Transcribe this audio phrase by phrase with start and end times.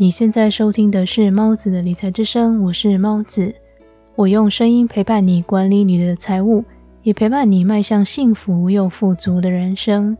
[0.00, 3.52] 你现在收听的是猫子的理财之声，我是猫子，
[4.14, 6.64] 我用声音陪伴你管理你的财务，
[7.02, 10.16] 也陪伴你迈向幸福又富足的人生。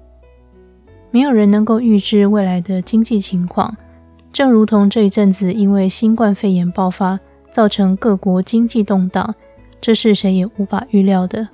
[1.12, 3.76] 没有人能够预知未来的经济情况，
[4.32, 9.32] 正如同这一阵子因为新冠肺炎爆发，造成各国经济动荡，
[9.80, 11.50] 这是谁也无法预料的。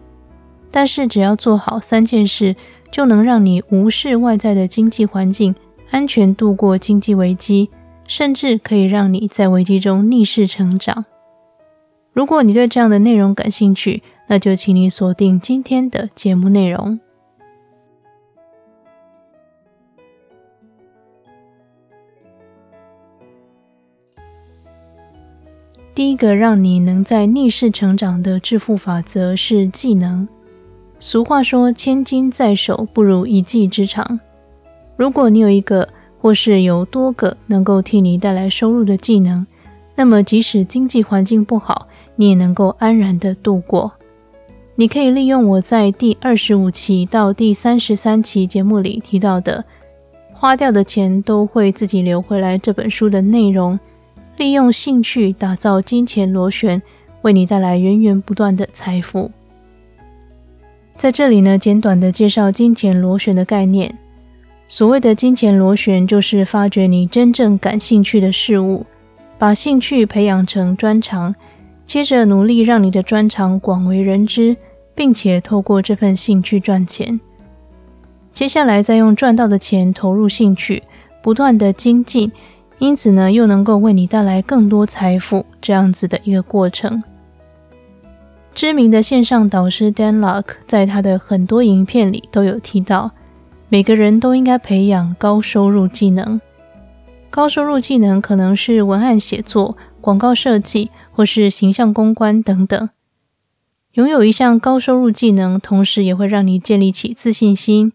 [0.70, 2.56] 但是只要做好三件事，
[2.90, 5.54] 就能让你无视外在的经济环境，
[5.90, 7.68] 安全度过经济危机。
[8.06, 11.04] 甚至可以让你在危机中逆势成长。
[12.12, 17.00] 如果你对这样的内容感兴趣，那就请你锁定今天的节目内容。
[25.94, 30.26] 第一个让你能在逆势成长的致富法则是技能。
[30.98, 34.18] 俗话说：“千金在手，不如一技之长。”
[34.96, 35.88] 如果你有一个
[36.24, 39.46] 或是有多个能够替你带来收入的技能，
[39.94, 41.86] 那么即使经济环境不好，
[42.16, 43.92] 你也能够安然的度过。
[44.74, 49.66] 你可以利用我在第二十五期到第三十三期节目里提到的
[50.32, 53.78] “花掉的钱都会自己留回来”这本书的内容，
[54.38, 56.80] 利用兴趣打造金钱螺旋，
[57.20, 59.30] 为你带来源源不断的财富。
[60.96, 63.98] 在这里呢，简短的介绍金钱螺旋的概念。
[64.66, 68.84] 所谓的金钱螺旋，就是发掘你真正感兴趣的事物，
[69.38, 71.34] 把兴趣培养成专长，
[71.86, 74.56] 接着努力让你的专长广为人知，
[74.94, 77.20] 并且透过这份兴趣赚钱。
[78.32, 80.82] 接下来再用赚到的钱投入兴趣，
[81.22, 82.32] 不断的精进，
[82.78, 87.00] 因此呢，又能够为你带来更多财富，这样子的一个过程。
[88.54, 93.12] 知名的线上导师 Dan Luck 在他的很多影片里都有提到。
[93.74, 96.40] 每个人都应该培养高收入技能。
[97.28, 102.90] 高收入技能可能是文案写作、广告设计，或是形象公关等等。
[103.94, 107.92] 拥有一项高收入技能，同时也会让你建立起自信心，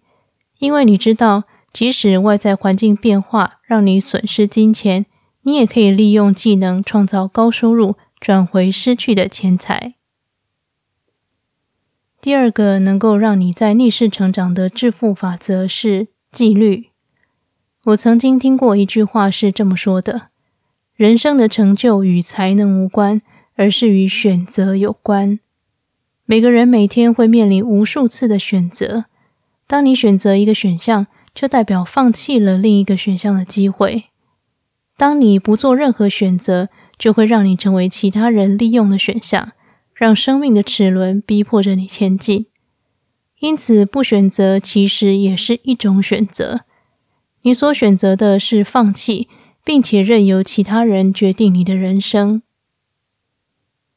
[0.58, 5.06] 因为你知道，即使外在环境变化让你损失金钱，
[5.44, 9.94] 你也可以利用技能创造高收入，赚回失去的钱财。
[12.22, 16.88] 第二个能够让你在逆势成长的致富法则是纪律。
[17.86, 20.28] 我曾经听过一句话是这么说的：
[20.96, 23.22] 人生的成就与才能无关，
[23.56, 25.40] 而是与选择有关。
[26.26, 29.06] 每个人每天会面临无数次的选择，
[29.66, 34.06] 当你选择一个选项，就代表放弃了另一个选项的机会。
[34.98, 39.54] 当你不做任何选择，就会让你成为其他人利用的选项。
[40.00, 42.46] 让生命的齿轮逼迫着你前进，
[43.40, 46.62] 因此不选择其实也是一种选择。
[47.42, 49.28] 你所选择的是放弃，
[49.66, 52.42] 并且任由其他人决定你的人生。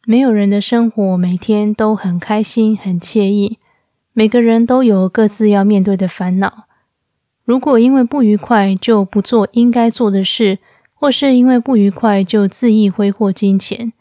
[0.04, 3.58] 没有人的生活每天都很开心、很惬意，
[4.12, 6.64] 每个人都有各自要面对的烦恼。
[7.44, 10.58] 如果因为不愉快就不做应该做的事，
[10.94, 13.92] 或是因为不愉快就恣意挥霍金钱。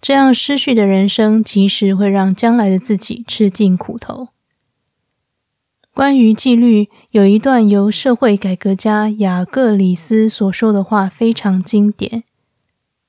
[0.00, 4.28] 这样失去的人生，其实会让将来的自己吃尽苦头。
[5.92, 12.24] 关于纪律，有一段由社会改革家雅各里斯所说的话非常经典。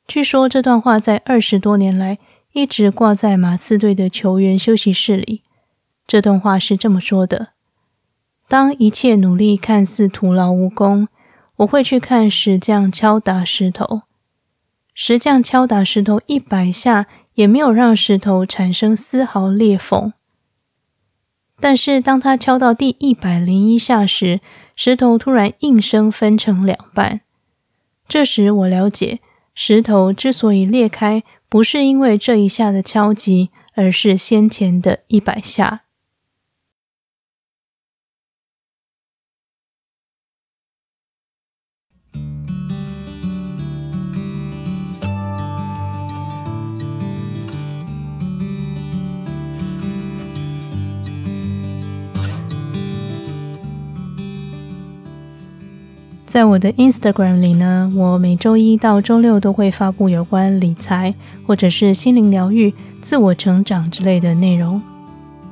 [0.07, 2.17] 据说这段话在二十多年来
[2.53, 5.41] 一直挂在马刺队的球员休息室里。
[6.07, 7.49] 这段话是这么说的
[8.47, 11.09] ：“当一切努力看似徒劳无功，
[11.57, 14.03] 我会去看石匠敲打石头。”
[14.99, 20.11] 石匠敲打石头一百下，也没有让石头产生丝毫裂缝。
[21.59, 24.41] 但是，当他敲到第一百零一下时，
[24.75, 27.21] 石头突然应声分成两半。
[28.07, 29.19] 这时，我了解，
[29.53, 35.83] 石头之所以裂开，不是因为这一下的敲击，而是先前的一百下。
[56.37, 61.15] 在我的 Instagram 里呢，我每周一到周六都会发布有关理财
[61.47, 64.79] 或者是心灵疗愈、自我成长之类的内容。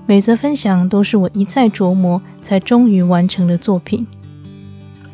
[0.06, 4.06] 每则分享都是我一再琢磨才终于完成的作品。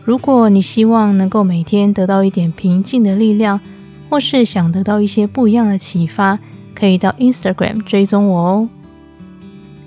[0.04, 3.62] 如果你希望能够每天得到一点平静的力量，
[4.10, 6.38] 或是想得到一些不一样的启发，
[6.76, 8.70] 可以到 Instagram 追踪我哦。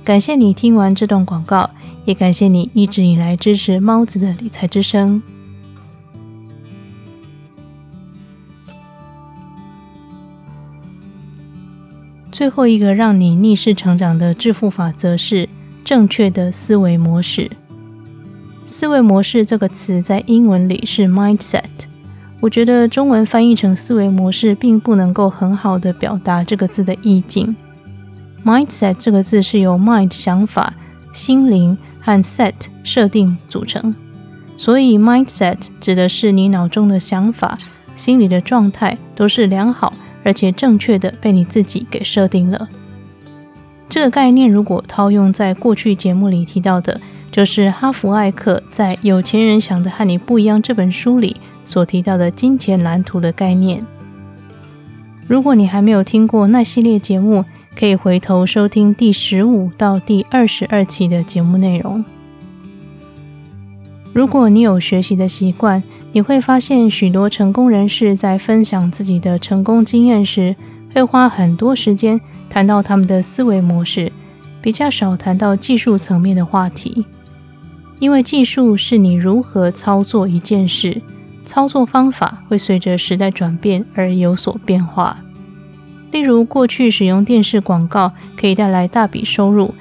[0.03, 1.69] 感谢你听完这段广告，
[2.07, 5.23] 也感谢你一直以来支持猫子的理财之声。
[12.35, 15.49] 最后一个让你逆势成长的致富法则是
[15.85, 17.49] 正确的思维模式。
[18.67, 21.63] 思维模式这个词在英文里是 mindset，
[22.41, 27.55] 我觉得中文翻译成思维模式并不能够很好的表达这个字的意境。
[28.45, 30.75] mindset 这个字是由 mind 想法、
[31.13, 33.95] 心灵和 set 设定组成，
[34.59, 37.57] 所以 mindset 指的是你脑中的想法、
[37.95, 39.93] 心理的状态都是良好
[40.25, 42.69] 而且正确的被你自己给设定了。
[43.89, 47.01] 这个概念如果套用在过去节目里提到的。
[47.35, 53.85] 就是哈弗艾克在《有钱人想的和你不一样》这本书里所提到的金钱蓝图的概念。
[55.27, 57.45] 如果你还没有听过那系列节目，
[57.77, 62.05] 可以回头收听第十五到第二十二期的节目内容。
[64.13, 65.83] 如果你有学习的习惯，
[66.15, 70.55] 你会发现许多成功人士在分享自己的成功经验时，
[70.95, 74.13] 会花很多时间谈到他们的思维模式，
[74.63, 77.05] 比较少谈到技术层面的话题。
[77.99, 81.03] 因为技术是你如何操作一件事，
[81.45, 85.19] 操作方法会随着时代转变而有所变化。
[86.13, 89.75] 例如，过去使用电视广告可以带来大笔收入，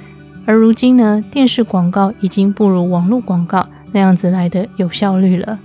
[0.48, 5.60] 而如今呢，电视广告已经不如网络广告那样子来的有效率了。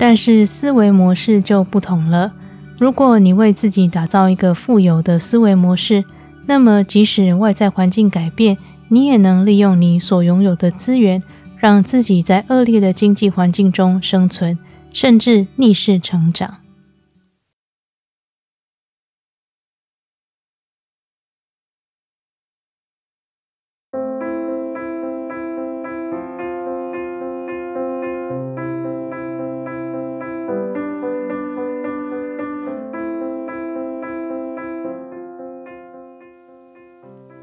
[0.00, 2.32] 但是思维模式就不同了。
[2.78, 6.02] 如果你为自己打造一个富有的思维模式，
[6.46, 8.56] 那么即使外在环境改变，
[8.88, 11.22] 你也能利用你所拥有的资源，
[11.58, 14.58] 让自己在恶劣的经济环境中生存，
[14.90, 16.59] 甚至逆势成长。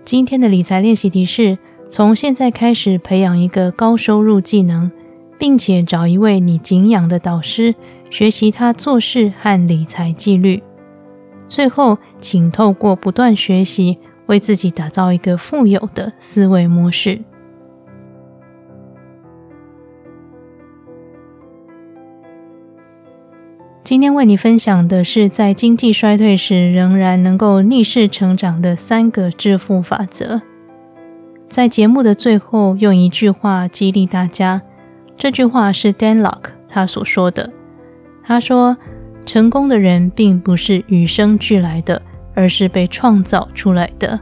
[0.08, 1.58] 今天的理财练习题是：
[1.90, 4.90] 从现在开始培养一个高收入技能，
[5.38, 7.76] 并且找一位你敬仰的导师，
[8.10, 10.64] 学习他做事和理财纪律。
[11.50, 17.20] 最后，请透过不断学习，为自己打造一个富有的思维模式。
[23.88, 30.42] 今天为你分享的是，在经济衰退时仍然能够逆势成长的三个致富法则。
[31.48, 34.62] 在节目的最后，用一句话激励大家。
[35.16, 37.50] 这句话是 Dan Lok 他所说的。
[38.26, 38.76] 他说
[39.26, 42.02] ：“成功的人并不是与生俱来的，
[42.36, 44.20] 而是被创造出来的。”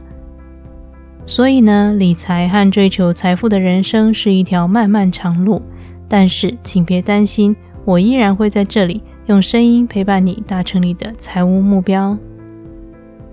[1.26, 5.60] 所以呢，理财和追求财富的人生是一条漫漫长路。
[6.06, 9.02] 但是，请别担心，我依然会在这里。
[9.26, 12.16] 用声音陪伴你达成你的财务目标。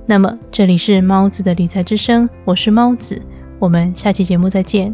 [0.07, 3.21] 那么，这里是猫子的理财之声，我是猫子，
[3.59, 4.91] 我们下期节目再见。